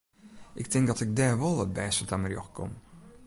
[0.53, 2.71] Ik tink dat ik dêr wol it bêste ta myn rjocht kom.